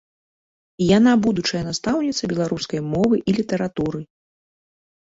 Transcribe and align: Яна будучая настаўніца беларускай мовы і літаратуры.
Яна 0.97 1.13
будучая 1.25 1.61
настаўніца 1.69 2.23
беларускай 2.35 2.81
мовы 2.93 3.15
і 3.29 3.39
літаратуры. 3.43 3.99